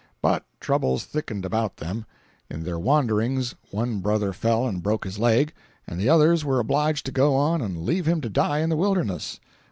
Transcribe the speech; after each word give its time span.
But 0.19 0.45
troubles 0.59 1.05
thickened 1.05 1.45
about 1.45 1.77
them. 1.77 2.07
In 2.49 2.63
their 2.63 2.79
wanderings 2.79 3.53
one 3.69 3.99
brother 3.99 4.33
fell 4.33 4.65
and 4.67 4.81
broke 4.81 5.03
his 5.03 5.19
leg, 5.19 5.53
and 5.85 5.99
the 5.99 6.09
others 6.09 6.43
were 6.43 6.57
obliged 6.57 7.05
to 7.05 7.11
go 7.11 7.35
on 7.35 7.61
and 7.61 7.85
leave 7.85 8.07
him 8.07 8.19
to 8.21 8.27
die 8.31 8.61
in 8.61 8.69
the 8.69 8.77
wilderness. 8.77 9.39